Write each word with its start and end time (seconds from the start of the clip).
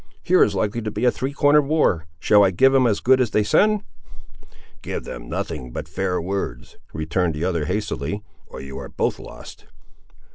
here 0.23 0.41
is 0.43 0.55
likely 0.55 0.81
to 0.81 0.89
be 0.89 1.05
a 1.05 1.11
three 1.11 1.31
cornered 1.31 1.61
war. 1.67 2.07
Shall 2.19 2.43
I 2.43 2.49
give 2.49 2.73
'em 2.73 2.87
as 2.87 2.99
good 3.01 3.21
as 3.21 3.29
they 3.29 3.43
send?" 3.43 3.83
"Give 4.81 5.03
them 5.03 5.29
nothing 5.29 5.71
but 5.71 5.87
fair 5.87 6.19
words," 6.19 6.75
returned 6.91 7.35
the 7.35 7.45
other, 7.45 7.65
hastily, 7.65 8.23
"or 8.47 8.61
you 8.61 8.79
are 8.79 8.89
both 8.89 9.19
lost." 9.19 9.65